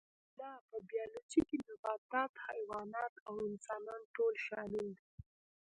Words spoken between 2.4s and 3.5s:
حیوانات او